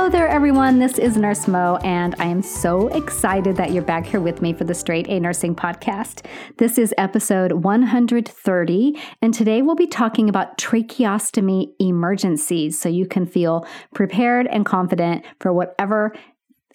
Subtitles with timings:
[0.00, 0.78] Hello there, everyone.
[0.78, 4.54] This is Nurse Mo, and I am so excited that you're back here with me
[4.54, 6.24] for the Straight A Nursing Podcast.
[6.56, 13.26] This is episode 130, and today we'll be talking about tracheostomy emergencies so you can
[13.26, 16.14] feel prepared and confident for whatever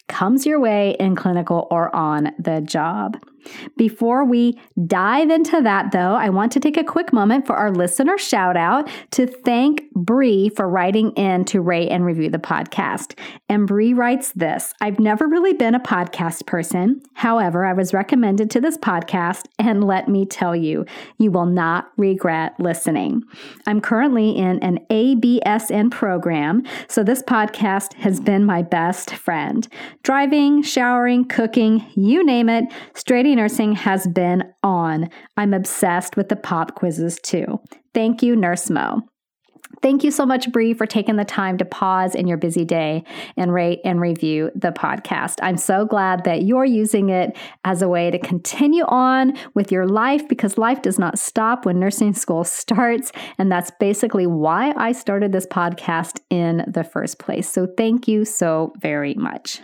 [0.08, 3.18] comes your way in clinical or on the job.
[3.78, 7.72] Before we dive into that, though, I want to take a quick moment for our
[7.72, 13.18] listener shout out to thank Bree for writing in to rate and review the podcast.
[13.50, 17.02] And Bree writes this I've never really been a podcast person.
[17.14, 20.86] However, I was recommended to this podcast, and let me tell you,
[21.18, 23.24] you will not regret listening.
[23.68, 29.68] I'm currently in an ABSN program, so this podcast has been my best friend.
[30.04, 35.10] Driving, showering, cooking, you name it, straight nursing has been on.
[35.38, 37.60] I'm obsessed with the PodQuizzes too.
[37.94, 39.02] Thank you, Nurse Mo.
[39.82, 43.04] Thank you so much, Bree, for taking the time to pause in your busy day
[43.36, 45.36] and rate and review the podcast.
[45.42, 49.88] I'm so glad that you're using it as a way to continue on with your
[49.88, 53.12] life because life does not stop when nursing school starts.
[53.38, 57.50] And that's basically why I started this podcast in the first place.
[57.50, 59.62] So thank you so very much.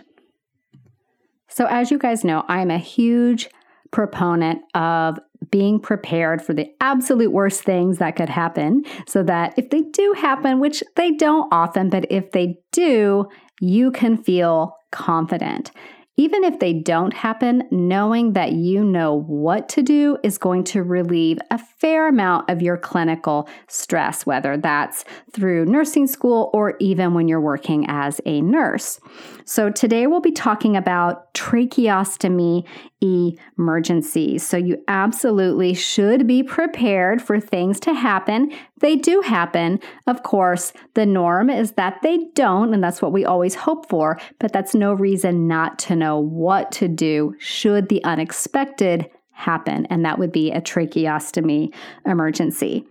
[1.48, 3.50] So, as you guys know, I'm a huge
[3.92, 5.18] proponent of
[5.50, 10.14] being prepared for the absolute worst things that could happen so that if they do
[10.16, 13.28] happen, which they don't often, but if they do,
[13.60, 15.70] you can feel confident.
[16.18, 20.82] Even if they don't happen, knowing that you know what to do is going to
[20.82, 27.14] relieve a fair amount of your clinical stress, whether that's through nursing school or even
[27.14, 29.00] when you're working as a nurse.
[29.46, 32.64] So, today we'll be talking about tracheostomy
[33.02, 34.46] emergencies.
[34.46, 39.80] So, you absolutely should be prepared for things to happen they do happen.
[40.06, 44.20] Of course, the norm is that they don't, and that's what we always hope for,
[44.38, 50.04] but that's no reason not to know what to do should the unexpected happen, and
[50.04, 51.72] that would be a tracheostomy
[52.04, 52.84] emergency.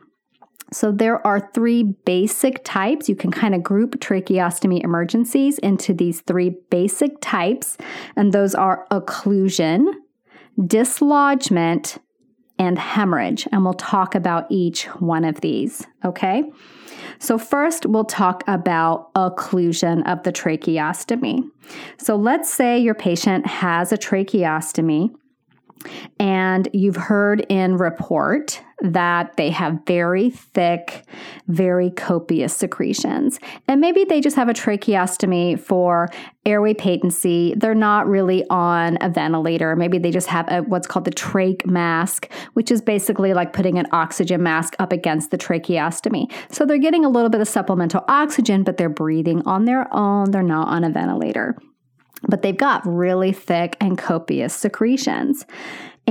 [0.74, 3.10] So, there are three basic types.
[3.10, 7.78] You can kind of group tracheostomy emergencies into these three basic types,
[8.16, 9.92] and those are occlusion,
[10.60, 11.98] dislodgement,
[12.62, 13.48] and hemorrhage.
[13.52, 16.44] And we'll talk about each one of these, okay?
[17.18, 21.44] So, first, we'll talk about occlusion of the tracheostomy.
[21.98, 25.12] So, let's say your patient has a tracheostomy
[26.19, 31.06] and you've heard in report that they have very thick,
[31.47, 33.40] very copious secretions.
[33.68, 36.09] And maybe they just have a tracheostomy for
[36.46, 37.53] airway patency.
[37.56, 39.75] They're not really on a ventilator.
[39.75, 43.78] Maybe they just have a, what's called the trach mask, which is basically like putting
[43.78, 46.31] an oxygen mask up against the tracheostomy.
[46.50, 50.31] So they're getting a little bit of supplemental oxygen, but they're breathing on their own.
[50.31, 51.56] They're not on a ventilator
[52.28, 55.46] but they've got really thick and copious secretions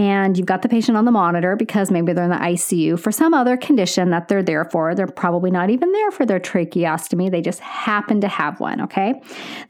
[0.00, 3.12] and you've got the patient on the monitor because maybe they're in the ICU for
[3.12, 4.94] some other condition that they're there for.
[4.94, 9.20] They're probably not even there for their tracheostomy, they just happen to have one, okay?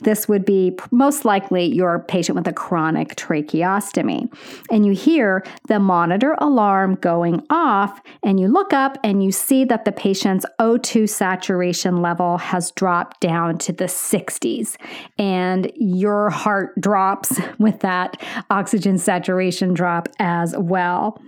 [0.05, 4.33] This would be most likely your patient with a chronic tracheostomy.
[4.71, 9.65] And you hear the monitor alarm going off, and you look up and you see
[9.65, 14.77] that the patient's O2 saturation level has dropped down to the 60s,
[15.19, 21.21] and your heart drops with that oxygen saturation drop as well.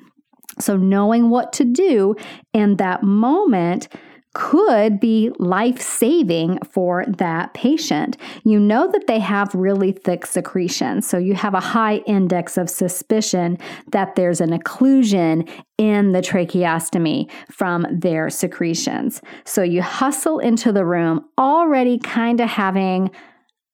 [0.61, 2.15] So, knowing what to do
[2.53, 3.89] in that moment
[4.35, 8.17] could be life saving for that patient.
[8.45, 12.71] You know that they have really thick secretions, so you have a high index of
[12.71, 13.59] suspicion
[13.91, 19.21] that there's an occlusion in the tracheostomy from their secretions.
[19.45, 23.11] So you hustle into the room already kind of having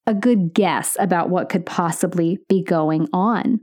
[0.08, 3.60] a good guess about what could possibly be going on.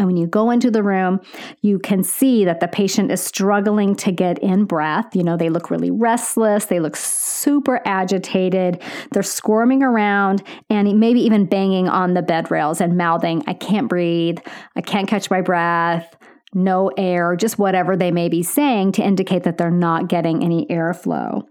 [0.00, 1.20] And when you go into the room,
[1.60, 5.14] you can see that the patient is struggling to get in breath.
[5.14, 8.82] You know, they look really restless, they look super agitated,
[9.12, 13.88] they're squirming around and maybe even banging on the bed rails and mouthing, I can't
[13.88, 14.38] breathe,
[14.74, 16.16] I can't catch my breath,
[16.54, 20.66] no air, just whatever they may be saying to indicate that they're not getting any
[20.66, 21.46] airflow.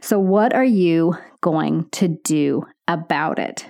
[0.00, 3.64] So, what are you going to do about it?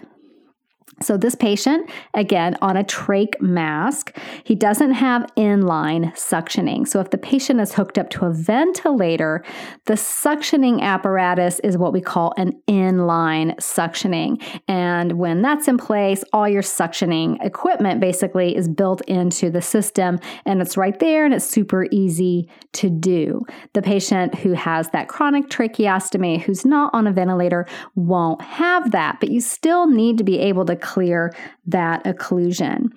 [1.02, 6.87] So, this patient, again, on a trach mask, he doesn't have inline suctioning.
[6.87, 9.44] So, if the patient is hooked up to a ventilator,
[9.87, 14.43] the suctioning apparatus is what we call an inline suctioning.
[14.69, 20.19] And when that's in place, all your suctioning equipment basically is built into the system
[20.46, 23.44] and it's right there and it's super easy to do.
[23.75, 29.19] The patient who has that chronic tracheostomy, who's not on a ventilator, won't have that,
[29.20, 31.34] but you still need to be able to clear
[31.66, 32.90] that occlusion.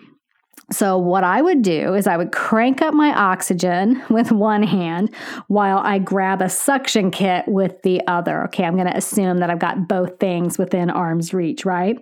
[0.72, 5.14] So, what I would do is I would crank up my oxygen with one hand
[5.48, 8.44] while I grab a suction kit with the other.
[8.46, 11.98] Okay, I'm going to assume that I've got both things within arm's reach, right?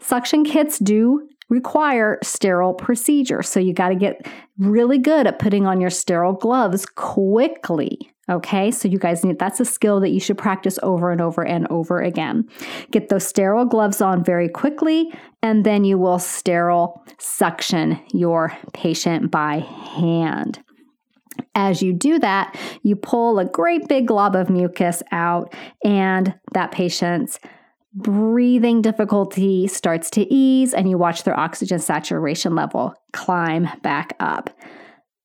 [0.00, 3.42] Suction kits do require sterile procedure.
[3.42, 4.26] So, you got to get
[4.58, 8.12] really good at putting on your sterile gloves quickly.
[8.30, 11.46] Okay, so you guys need that's a skill that you should practice over and over
[11.46, 12.46] and over again.
[12.90, 19.30] Get those sterile gloves on very quickly, and then you will sterile suction your patient
[19.30, 20.62] by hand.
[21.54, 26.70] As you do that, you pull a great big glob of mucus out, and that
[26.70, 27.38] patient's
[27.94, 34.50] breathing difficulty starts to ease, and you watch their oxygen saturation level climb back up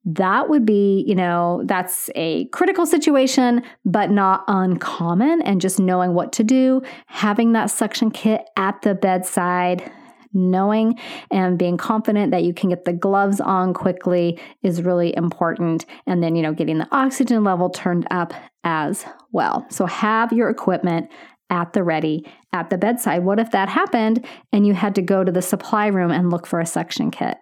[0.05, 5.41] that would be, you know, that's a critical situation, but not uncommon.
[5.44, 9.89] And just knowing what to do, having that suction kit at the bedside,
[10.33, 11.00] knowing
[11.31, 15.85] and being confident that you can get the gloves on quickly is really important.
[16.06, 18.33] And then, you know, getting the oxygen level turned up
[18.63, 19.65] as well.
[19.69, 21.09] So have your equipment
[21.49, 23.23] at the ready at the bedside.
[23.23, 26.47] What if that happened and you had to go to the supply room and look
[26.47, 27.38] for a suction kit?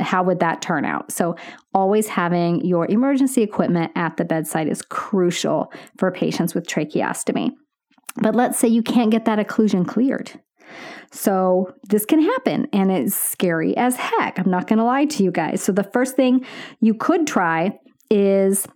[0.00, 1.12] How would that turn out?
[1.12, 1.36] So,
[1.74, 7.50] always having your emergency equipment at the bedside is crucial for patients with tracheostomy.
[8.16, 10.32] But let's say you can't get that occlusion cleared.
[11.10, 14.38] So, this can happen and it's scary as heck.
[14.38, 15.62] I'm not going to lie to you guys.
[15.62, 16.44] So, the first thing
[16.80, 17.78] you could try
[18.10, 18.66] is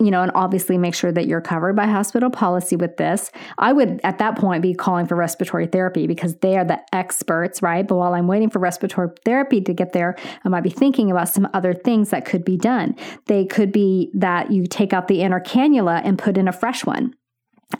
[0.00, 3.30] you know, and obviously make sure that you're covered by hospital policy with this.
[3.58, 7.60] I would at that point be calling for respiratory therapy because they are the experts,
[7.60, 7.86] right?
[7.86, 11.28] But while I'm waiting for respiratory therapy to get there, I might be thinking about
[11.28, 12.96] some other things that could be done.
[13.26, 16.84] They could be that you take out the inner cannula and put in a fresh
[16.86, 17.14] one.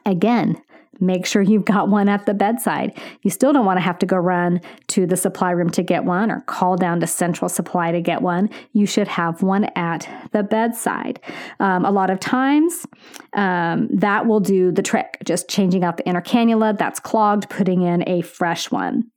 [0.05, 0.61] Again,
[1.01, 2.99] Make sure you've got one at the bedside.
[3.23, 6.05] You still don't want to have to go run to the supply room to get
[6.05, 8.51] one or call down to central supply to get one.
[8.73, 11.21] You should have one at the bedside.
[11.59, 12.87] Um, a lot of times,
[13.33, 15.19] um, that will do the trick.
[15.25, 19.11] Just changing out the inner cannula that's clogged, putting in a fresh one.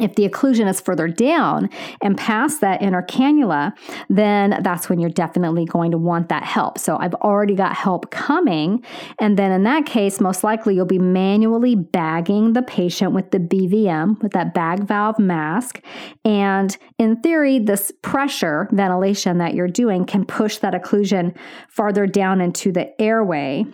[0.00, 1.68] If the occlusion is further down
[2.02, 3.72] and past that inner cannula,
[4.08, 6.78] then that's when you're definitely going to want that help.
[6.78, 8.84] So I've already got help coming.
[9.20, 13.38] And then in that case, most likely you'll be manually bagging the patient with the
[13.38, 15.82] BVM, with that bag valve mask.
[16.24, 21.34] And in theory, this pressure ventilation that you're doing can push that occlusion
[21.68, 23.66] farther down into the airway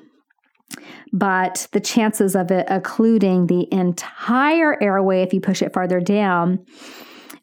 [1.12, 6.64] but the chances of it occluding the entire airway if you push it farther down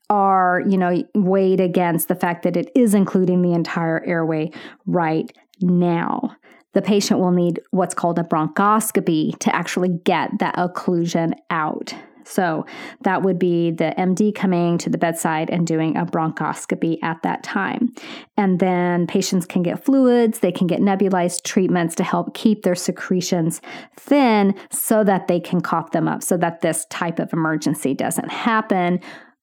[0.10, 4.52] are, you know, weighed against the fact that it is occluding the entire airway
[4.86, 5.32] right
[5.62, 6.36] now.
[6.74, 11.94] The patient will need what's called a bronchoscopy to actually get that occlusion out.
[12.28, 12.66] So
[13.02, 17.44] that would be the MD coming to the bedside and doing a bronchoscopy at that
[17.44, 17.94] time.
[18.38, 22.76] And then patients can get fluids, they can get nebulized treatments to help keep their
[22.76, 23.62] secretions
[23.98, 28.32] thin so that they can cough them up, so that this type of emergency doesn't
[28.32, 29.00] happen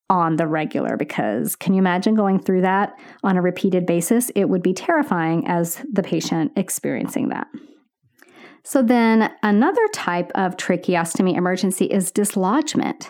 [0.09, 4.31] on the regular because can you imagine going through that on a repeated basis?
[4.35, 7.47] It would be terrifying as the patient experiencing that.
[8.63, 13.09] So, then another type of tracheostomy emergency is dislodgement.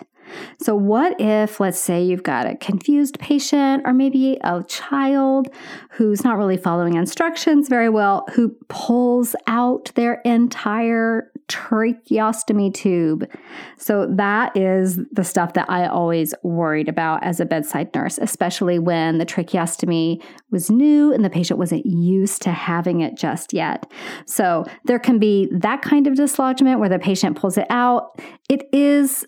[0.58, 5.48] So, what if, let's say, you've got a confused patient or maybe a child
[5.90, 13.30] who's not really following instructions very well, who pulls out their entire tracheostomy tube?
[13.78, 18.78] So, that is the stuff that I always worried about as a bedside nurse, especially
[18.78, 23.90] when the tracheostomy was new and the patient wasn't used to having it just yet.
[24.26, 28.20] So, there can be that kind of dislodgement where the patient pulls it out.
[28.48, 29.24] It is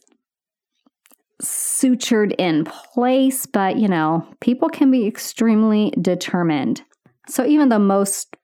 [1.43, 6.83] sutured in place, but you know, people can be extremely determined.
[7.29, 8.37] So even though most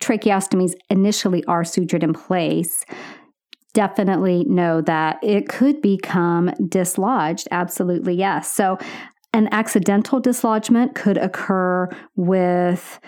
[0.00, 2.84] tracheostomies initially are sutured in place,
[3.72, 7.46] definitely know that it could become dislodged.
[7.50, 8.50] Absolutely, yes.
[8.50, 8.78] So
[9.32, 12.98] an accidental dislodgement could occur with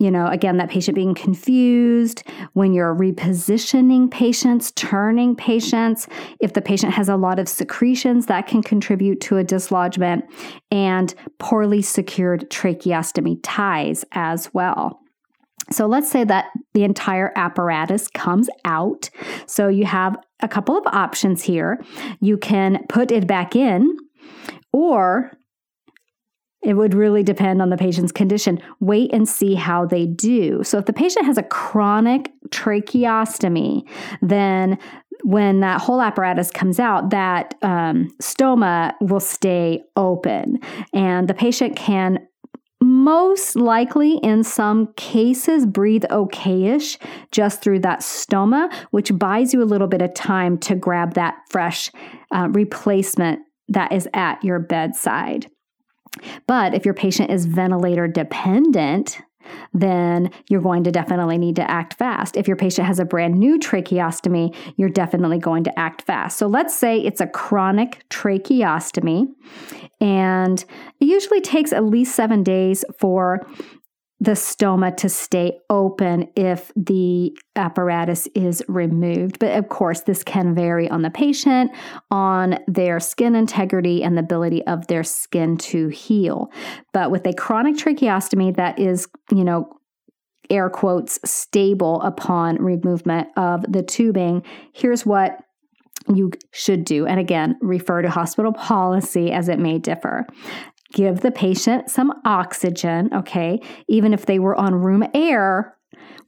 [0.00, 2.24] you know, again, that patient being confused,
[2.54, 6.08] when you're repositioning patients, turning patients,
[6.40, 10.24] if the patient has a lot of secretions, that can contribute to a dislodgement,
[10.70, 15.00] and poorly secured tracheostomy ties as well.
[15.70, 19.08] So let's say that the entire apparatus comes out.
[19.46, 21.82] So you have a couple of options here.
[22.20, 23.96] You can put it back in,
[24.72, 25.32] or
[26.64, 28.60] it would really depend on the patient's condition.
[28.80, 30.62] Wait and see how they do.
[30.64, 33.88] So, if the patient has a chronic tracheostomy,
[34.22, 34.78] then
[35.22, 40.58] when that whole apparatus comes out, that um, stoma will stay open
[40.92, 42.18] and the patient can
[42.84, 46.98] most likely in some cases breathe okayish
[47.32, 51.34] just through that stoma, which buys you a little bit of time to grab that
[51.48, 51.90] fresh
[52.34, 55.50] uh, replacement that is at your bedside.
[56.46, 59.18] But if your patient is ventilator dependent,
[59.74, 62.36] then you're going to definitely need to act fast.
[62.36, 66.38] If your patient has a brand new tracheostomy, you're definitely going to act fast.
[66.38, 69.26] So let's say it's a chronic tracheostomy,
[70.00, 70.64] and
[71.00, 73.46] it usually takes at least seven days for
[74.24, 79.38] the stoma to stay open if the apparatus is removed.
[79.38, 81.70] But of course, this can vary on the patient,
[82.10, 86.50] on their skin integrity, and the ability of their skin to heal.
[86.94, 89.68] But with a chronic tracheostomy that is, you know,
[90.48, 95.38] air quotes, stable upon removement of the tubing, here's what
[96.08, 97.06] you should do.
[97.06, 100.26] And again, refer to hospital policy as it may differ
[100.94, 103.60] give the patient some oxygen, okay?
[103.88, 105.76] Even if they were on room air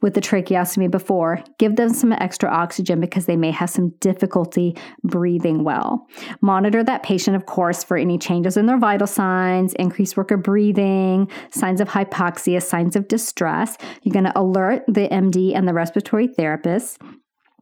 [0.03, 4.77] with the tracheostomy before, give them some extra oxygen because they may have some difficulty
[5.03, 6.07] breathing well.
[6.43, 10.43] Monitor that patient, of course, for any changes in their vital signs, increased work of
[10.43, 13.77] breathing, signs of hypoxia, signs of distress.
[14.03, 17.01] You're going to alert the MD and the respiratory therapist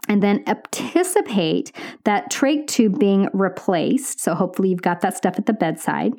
[0.09, 1.73] and then anticipate
[2.05, 4.21] that trach tube being replaced.
[4.21, 6.15] So, hopefully, you've got that stuff at the bedside.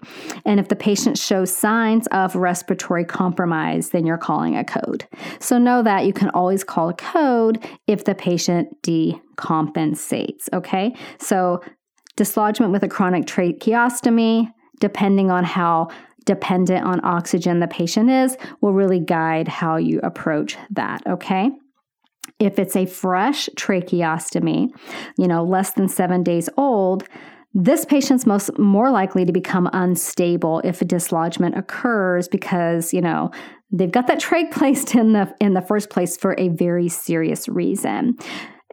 [0.46, 5.08] And if the patient shows signs of respiratory compromise, then you're calling a code.
[5.39, 10.50] So, know that you can always call a code if the patient decompensates.
[10.54, 10.96] Okay.
[11.20, 11.62] So,
[12.15, 15.89] dislodgement with a chronic tracheostomy, depending on how
[16.25, 21.06] dependent on oxygen the patient is, will really guide how you approach that.
[21.08, 21.51] Okay.
[22.39, 24.70] If it's a fresh tracheostomy,
[25.18, 27.08] you know, less than seven days old,
[27.54, 33.32] this patient's most more likely to become unstable if a dislodgement occurs because, you know,
[33.72, 37.48] they've got that trach placed in the in the first place for a very serious
[37.48, 38.18] reason.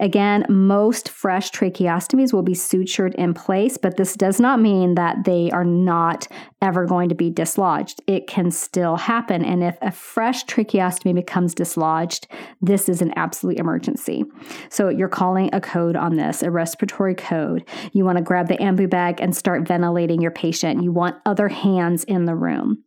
[0.02, 5.24] Again, most fresh tracheostomies will be sutured in place, but this does not mean that
[5.24, 6.26] they are not
[6.60, 8.02] ever going to be dislodged.
[8.08, 9.44] It can still happen.
[9.44, 12.26] And if a fresh tracheostomy becomes dislodged,
[12.60, 14.24] this is an absolute emergency.
[14.70, 17.64] So you're calling a code on this, a respiratory code.
[17.92, 20.82] You want to grab the ambu bag and start ventilating your patient.
[20.82, 22.82] You want other hands in the room.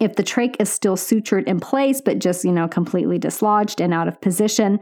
[0.00, 3.92] If the trach is still sutured in place, but just, you know, completely dislodged and
[3.92, 4.78] out of position,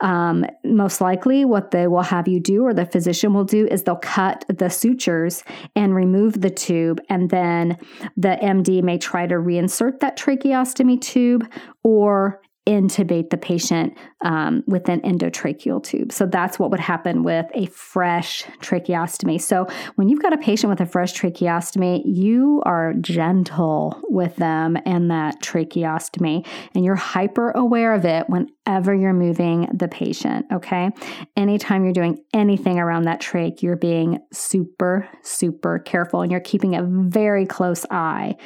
[0.00, 3.84] um, most likely what they will have you do or the physician will do is
[3.84, 5.44] they'll cut the sutures
[5.76, 7.00] and remove the tube.
[7.08, 7.76] And then
[8.16, 11.48] the MD may try to reinsert that tracheostomy tube
[11.84, 16.12] or intubate the patient um, with an endotracheal tube.
[16.12, 19.40] So that's what would happen with a fresh tracheostomy.
[19.40, 24.76] So when you've got a patient with a fresh tracheostomy, you are gentle with them
[24.84, 30.44] and that tracheostomy, and you're hyper aware of it whenever you're moving the patient.
[30.52, 30.90] Okay.
[31.36, 36.74] Anytime you're doing anything around that trach, you're being super, super careful and you're keeping
[36.74, 38.36] a very close eye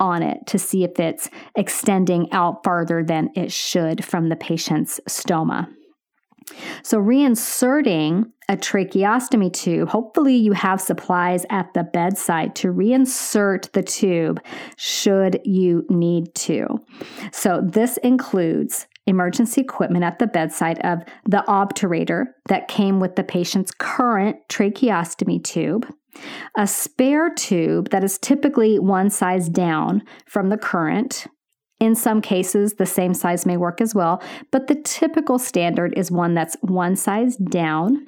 [0.00, 5.00] on it to see if it's extending out farther than it should from the patient's
[5.08, 5.68] stoma.
[6.82, 13.82] So, reinserting a tracheostomy tube, hopefully, you have supplies at the bedside to reinsert the
[13.82, 14.40] tube
[14.76, 16.66] should you need to.
[17.32, 23.24] So, this includes emergency equipment at the bedside of the obturator that came with the
[23.24, 25.86] patient's current tracheostomy tube,
[26.56, 31.26] a spare tube that is typically one size down from the current.
[31.80, 36.10] In some cases, the same size may work as well, but the typical standard is
[36.10, 38.06] one that's one size down.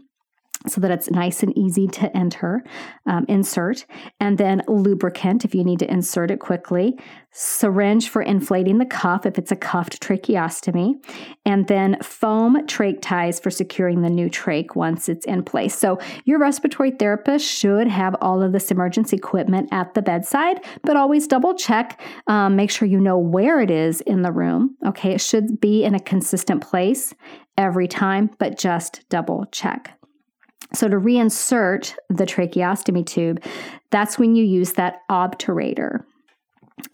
[0.67, 2.63] So that it's nice and easy to enter,
[3.07, 3.87] um, insert,
[4.19, 6.99] and then lubricant if you need to insert it quickly,
[7.33, 10.95] syringe for inflating the cuff if it's a cuffed tracheostomy,
[11.47, 15.75] and then foam trach ties for securing the new trach once it's in place.
[15.75, 20.95] So your respiratory therapist should have all of this emergency equipment at the bedside, but
[20.95, 24.77] always double check, um, make sure you know where it is in the room.
[24.87, 27.15] Okay, it should be in a consistent place
[27.57, 29.97] every time, but just double check.
[30.73, 33.43] So, to reinsert the tracheostomy tube,
[33.91, 36.05] that's when you use that obturator.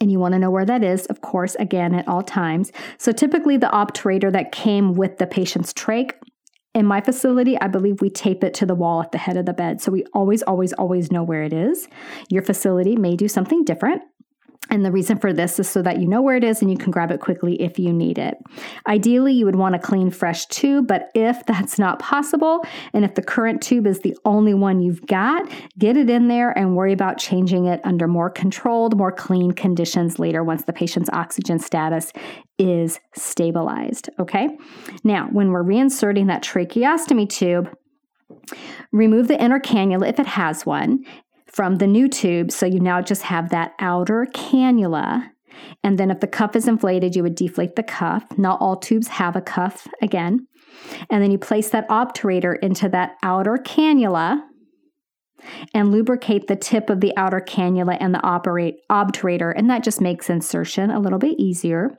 [0.01, 2.71] And you want to know where that is, of course, again, at all times.
[2.97, 6.11] So, typically, the obturator that came with the patient's trach.
[6.73, 9.47] In my facility, I believe we tape it to the wall at the head of
[9.47, 9.81] the bed.
[9.81, 11.87] So we always, always, always know where it is.
[12.29, 14.03] Your facility may do something different.
[14.69, 16.77] And the reason for this is so that you know where it is and you
[16.77, 18.37] can grab it quickly if you need it.
[18.87, 23.15] Ideally, you would want a clean, fresh tube, but if that's not possible, and if
[23.15, 26.93] the current tube is the only one you've got, get it in there and worry
[26.93, 32.11] about changing it under more controlled, more clean conditions later once the patient's oxygen status
[32.57, 34.09] is stabilized.
[34.19, 34.49] Okay?
[35.03, 37.75] Now, when we're reinserting that tracheostomy tube,
[38.91, 41.05] Remove the inner cannula if it has one
[41.51, 42.51] from the new tube.
[42.51, 45.29] So you now just have that outer cannula.
[45.83, 48.23] And then if the cuff is inflated, you would deflate the cuff.
[48.37, 50.47] Not all tubes have a cuff again.
[51.09, 54.41] And then you place that obturator into that outer cannula
[55.73, 59.53] and lubricate the tip of the outer cannula and the operate, obturator.
[59.55, 61.97] And that just makes insertion a little bit easier.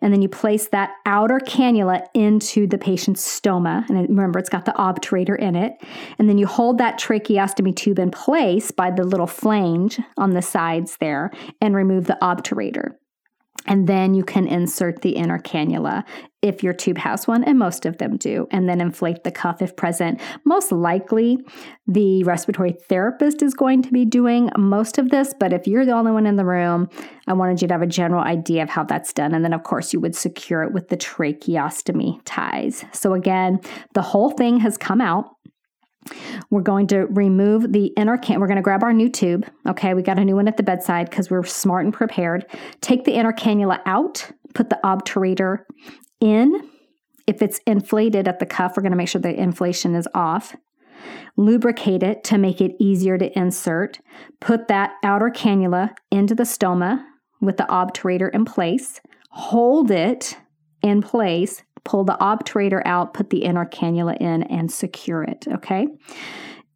[0.00, 3.88] And then you place that outer cannula into the patient's stoma.
[3.88, 5.82] And remember, it's got the obturator in it.
[6.18, 10.42] And then you hold that tracheostomy tube in place by the little flange on the
[10.42, 12.96] sides there and remove the obturator.
[13.66, 16.04] And then you can insert the inner cannula
[16.42, 19.62] if your tube has one, and most of them do, and then inflate the cuff
[19.62, 20.20] if present.
[20.44, 21.38] Most likely,
[21.86, 25.92] the respiratory therapist is going to be doing most of this, but if you're the
[25.92, 26.88] only one in the room,
[27.28, 29.34] I wanted you to have a general idea of how that's done.
[29.34, 32.84] And then, of course, you would secure it with the tracheostomy ties.
[32.92, 33.60] So, again,
[33.94, 35.36] the whole thing has come out.
[36.50, 38.40] We're going to remove the inner can.
[38.40, 39.46] We're going to grab our new tube.
[39.66, 42.46] Okay, we got a new one at the bedside because we're smart and prepared.
[42.80, 45.64] Take the inner cannula out, put the obturator
[46.20, 46.68] in.
[47.26, 50.56] If it's inflated at the cuff, we're going to make sure the inflation is off.
[51.36, 54.00] Lubricate it to make it easier to insert.
[54.40, 57.04] Put that outer cannula into the stoma
[57.40, 59.00] with the obturator in place.
[59.30, 60.36] Hold it
[60.82, 65.46] in place pull the obturator out, put the inner cannula in, and secure it.
[65.48, 65.88] Okay.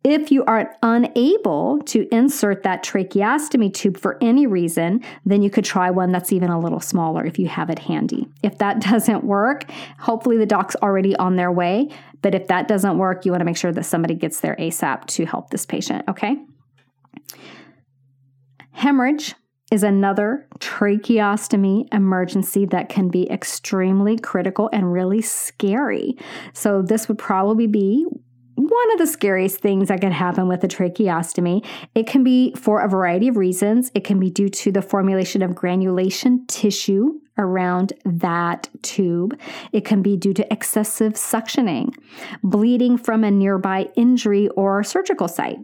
[0.09, 5.65] If you are unable to insert that tracheostomy tube for any reason, then you could
[5.65, 8.29] try one that's even a little smaller if you have it handy.
[8.45, 11.89] If that doesn't work, hopefully the doc's already on their way.
[12.23, 15.07] But if that doesn't work, you want to make sure that somebody gets there ASAP
[15.07, 16.37] to help this patient, okay?
[18.71, 19.35] Hemorrhage
[19.73, 26.17] is another tracheostomy emergency that can be extremely critical and really scary.
[26.53, 28.07] So, this would probably be
[28.57, 31.65] one of the scariest things that can happen with a tracheostomy.
[31.95, 33.91] It can be for a variety of reasons.
[33.95, 39.39] It can be due to the formulation of granulation tissue around that tube.
[39.73, 41.95] It can be due to excessive suctioning,
[42.43, 45.59] bleeding from a nearby injury or surgical site,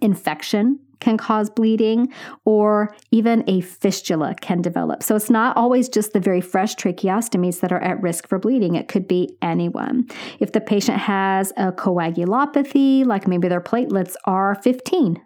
[0.00, 2.12] infection can cause bleeding,
[2.44, 5.02] or even a fistula can develop.
[5.02, 8.74] So it's not always just the very fresh tracheostomies that are at risk for bleeding.
[8.74, 10.06] It could be anyone.
[10.40, 15.20] If the patient has a coagulopathy, like maybe their platelets are 15,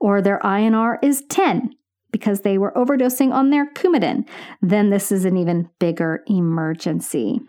[0.00, 1.70] or their INR is 10,
[2.12, 4.28] because they were overdosing on their Coumadin,
[4.60, 7.40] then this is an even bigger emergency.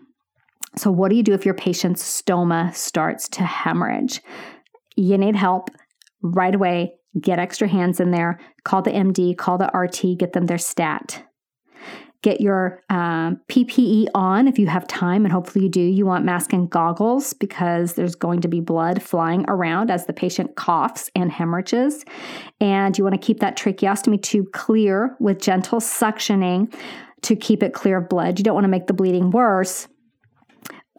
[0.76, 4.20] So, what do you do if your patient's stoma starts to hemorrhage?
[4.96, 5.70] You need help
[6.22, 10.46] right away get extra hands in there, call the MD, call the RT, get them
[10.46, 11.24] there stat.
[12.22, 15.82] Get your um, PPE on if you have time, and hopefully you do.
[15.82, 20.14] You want mask and goggles because there's going to be blood flying around as the
[20.14, 22.02] patient coughs and hemorrhages.
[22.62, 26.74] And you want to keep that tracheostomy tube clear with gentle suctioning
[27.24, 28.38] to keep it clear of blood.
[28.38, 29.86] You don't want to make the bleeding worse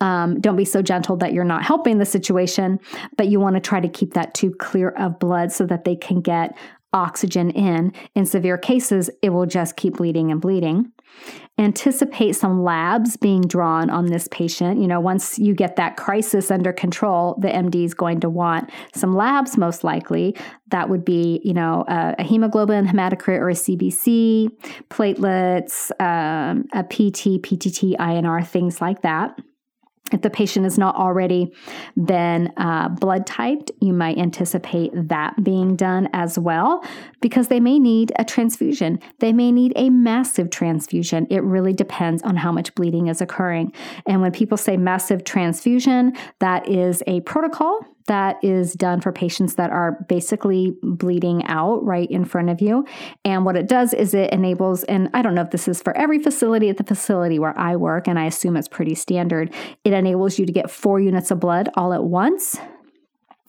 [0.01, 2.79] um, don't be so gentle that you're not helping the situation,
[3.17, 5.95] but you want to try to keep that tube clear of blood so that they
[5.95, 6.55] can get
[6.95, 7.91] oxygen in.
[8.15, 10.91] In severe cases, it will just keep bleeding and bleeding.
[11.57, 14.81] Anticipate some labs being drawn on this patient.
[14.81, 18.69] You know, once you get that crisis under control, the MD is going to want
[18.93, 20.35] some labs, most likely.
[20.69, 24.49] That would be, you know, a, a hemoglobin, hematocrit, or a CBC,
[24.89, 29.37] platelets, um, a PT, PTT, INR, things like that.
[30.11, 31.51] If the patient is not already
[32.03, 36.85] been uh, blood typed, you might anticipate that being done as well
[37.21, 38.99] because they may need a transfusion.
[39.19, 41.25] They may need a massive transfusion.
[41.31, 43.73] It really depends on how much bleeding is occurring.
[44.05, 49.55] And when people say massive transfusion, that is a protocol that is done for patients
[49.55, 52.85] that are basically bleeding out right in front of you.
[53.23, 55.95] And what it does is it enables, and I don't know if this is for
[55.97, 59.93] every facility at the facility where I work, and I assume it's pretty standard, it
[59.93, 62.57] enables you to get four units of blood all at once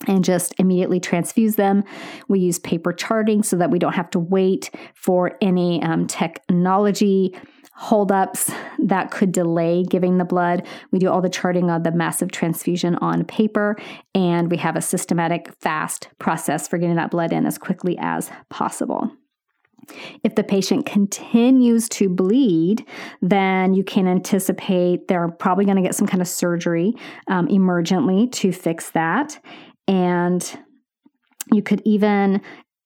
[0.05, 1.83] and just immediately transfuse them.
[2.27, 7.35] We use paper charting so that we don't have to wait for any um, technology
[7.73, 10.65] holdups that could delay giving the blood.
[10.91, 13.77] We do all the charting of the massive transfusion on paper,
[14.15, 18.31] and we have a systematic, fast process for getting that blood in as quickly as
[18.49, 19.11] possible.
[20.23, 22.83] If the patient continues to bleed,
[23.21, 26.93] then you can anticipate they're probably going to get some kind of surgery
[27.27, 29.39] um, emergently to fix that.
[29.87, 30.57] And
[31.51, 32.41] you could even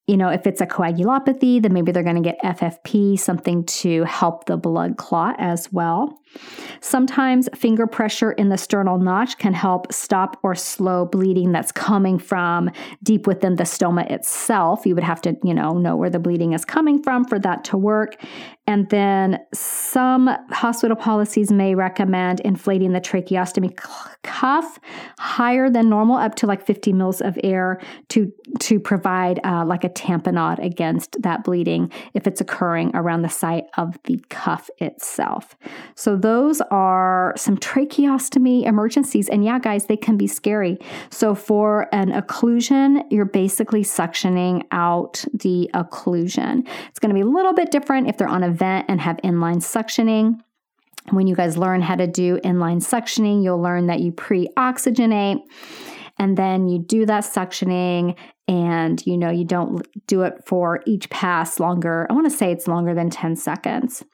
[0.08, 4.02] you know, if it's a coagulopathy, then maybe they're going to get FFP, something to
[4.04, 6.18] help the blood clot as well.
[6.80, 12.18] Sometimes finger pressure in the sternal notch can help stop or slow bleeding that's coming
[12.18, 12.70] from
[13.02, 14.84] deep within the stoma itself.
[14.86, 17.64] You would have to, you know, know where the bleeding is coming from for that
[17.64, 18.16] to work.
[18.66, 23.76] And then some hospital policies may recommend inflating the tracheostomy
[24.22, 24.78] cuff
[25.18, 29.84] higher than normal, up to like 50 mils of air to, to provide uh, like
[29.84, 35.56] a tamponade against that bleeding if it's occurring around the site of the cuff itself.
[35.94, 39.28] So those are some tracheostomy emergencies.
[39.28, 40.78] And yeah, guys, they can be scary.
[41.10, 46.66] So for an occlusion, you're basically suctioning out the occlusion.
[46.88, 49.16] It's going to be a little bit different if they're on a vent and have
[49.18, 50.40] inline suctioning.
[51.10, 55.42] When you guys learn how to do inline suctioning, you'll learn that you pre oxygenate
[56.22, 61.10] and then you do that suctioning and you know you don't do it for each
[61.10, 64.04] pass longer i want to say it's longer than 10 seconds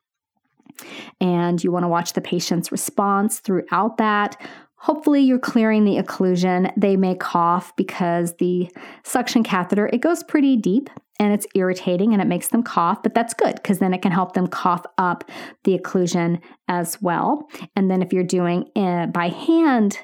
[1.21, 4.41] and you want to watch the patient's response throughout that
[4.81, 6.73] Hopefully you're clearing the occlusion.
[6.77, 8.71] They may cough because the
[9.03, 13.13] suction catheter, it goes pretty deep and it's irritating and it makes them cough, but
[13.13, 15.29] that's good because then it can help them cough up
[15.65, 17.49] the occlusion as well.
[17.75, 19.99] And then if you're doing it by hand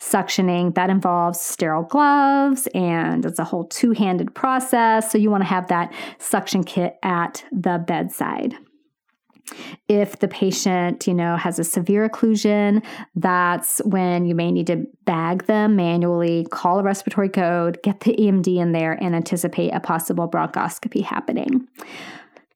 [0.00, 5.10] suctioning, that involves sterile gloves and it's a whole two-handed process.
[5.10, 8.54] So you want to have that suction kit at the bedside.
[9.88, 12.82] If the patient, you know, has a severe occlusion,
[13.14, 18.16] that's when you may need to bag them manually, call a respiratory code, get the
[18.16, 21.68] EMD in there, and anticipate a possible bronchoscopy happening.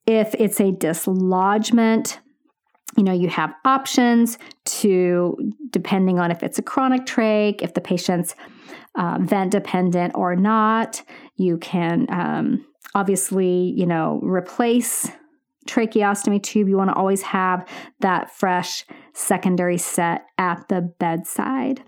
[0.06, 2.20] If it's a dislodgement,
[2.96, 5.36] you know, you have options to,
[5.70, 8.34] depending on if it's a chronic trach, if the patient's
[8.96, 11.02] uh, vent dependent or not,
[11.36, 15.10] you can um, obviously, you know, replace
[15.68, 17.68] tracheostomy tube, you want to always have
[18.00, 21.82] that fresh secondary set at the bedside.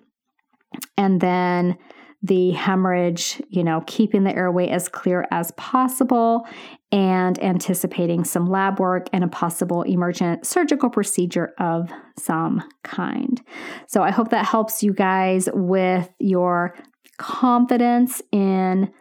[0.96, 1.78] And then
[2.22, 6.46] the hemorrhage, you know, keeping the airway as clear as possible
[6.92, 13.40] and anticipating some lab work and a possible emergent surgical procedure of some kind.
[13.86, 16.74] So I hope that helps you guys with your
[17.16, 18.92] confidence in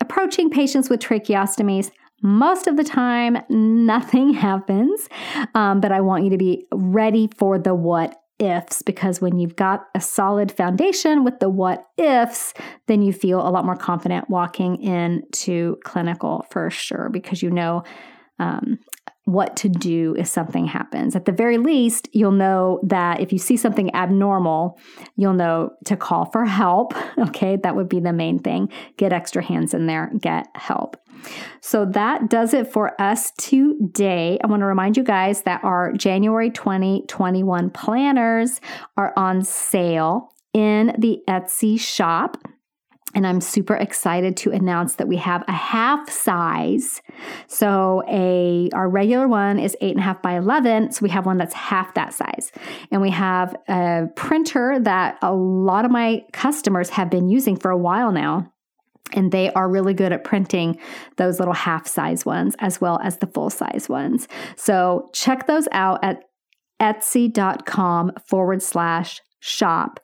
[0.00, 1.90] approaching patients with tracheostomies.
[2.22, 5.08] Most of the time, nothing happens,
[5.54, 9.56] um, but I want you to be ready for the what ifs because when you've
[9.56, 12.54] got a solid foundation with the what ifs,
[12.86, 17.82] then you feel a lot more confident walking into clinical for sure because you know
[18.38, 18.78] um,
[19.28, 21.14] what to do if something happens.
[21.14, 24.80] At the very least, you'll know that if you see something abnormal,
[25.16, 26.94] you'll know to call for help.
[27.18, 28.70] Okay, that would be the main thing.
[28.96, 30.96] Get extra hands in there, get help.
[31.60, 34.38] So that does it for us today.
[34.42, 38.60] I want to remind you guys that our January 2021 planners
[38.96, 42.36] are on sale in the Etsy shop.
[43.14, 47.00] And I'm super excited to announce that we have a half size.
[47.46, 50.92] So a our regular one is eight and a half by eleven.
[50.92, 52.52] So we have one that's half that size.
[52.90, 57.70] And we have a printer that a lot of my customers have been using for
[57.70, 58.52] a while now.
[59.14, 60.78] And they are really good at printing
[61.16, 64.28] those little half size ones as well as the full size ones.
[64.56, 66.24] So check those out at
[66.78, 69.98] etsy.com forward slash shop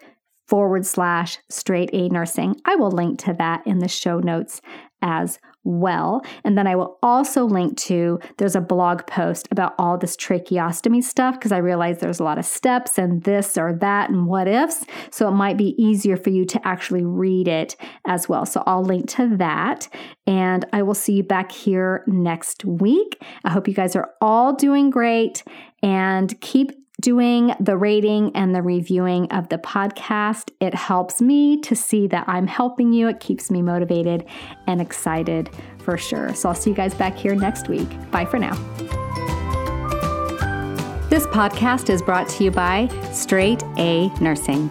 [0.47, 2.61] forward slash straight A nursing.
[2.65, 4.61] I will link to that in the show notes
[5.03, 6.23] as well.
[6.45, 11.03] And then I will also link to there's a blog post about all this tracheostomy
[11.03, 14.47] stuff because I realize there's a lot of steps and this or that and what
[14.47, 14.85] ifs.
[15.11, 17.77] So it might be easier for you to actually read it
[18.07, 18.45] as well.
[18.47, 19.89] So I'll link to that.
[20.27, 23.23] And I will see you back here next week.
[23.45, 25.43] I hope you guys are all doing great
[25.83, 26.73] and keep
[27.05, 30.51] doing the rating and the reviewing of the podcast.
[30.59, 33.09] It helps me to see that I'm helping you.
[33.09, 34.25] It keeps me motivated
[34.67, 36.33] and excited for sure.
[36.35, 37.89] So I'll see you guys back here next week.
[38.11, 38.55] Bye for now.
[41.11, 44.71] This podcast is brought to you by Straight A Nursing.